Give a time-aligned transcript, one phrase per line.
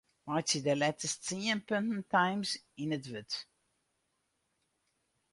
[0.27, 2.51] Meitsje de letters tsien punten Times
[2.81, 3.31] yn it wurd.